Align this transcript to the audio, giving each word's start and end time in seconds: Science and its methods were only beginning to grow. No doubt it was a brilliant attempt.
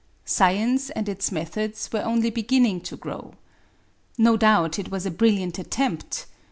Science 0.25 0.89
and 0.89 1.07
its 1.07 1.31
methods 1.31 1.87
were 1.93 2.01
only 2.03 2.31
beginning 2.31 2.81
to 2.81 2.97
grow. 2.97 3.35
No 4.17 4.35
doubt 4.35 4.79
it 4.79 4.89
was 4.89 5.05
a 5.05 5.11
brilliant 5.11 5.59
attempt. 5.59 6.25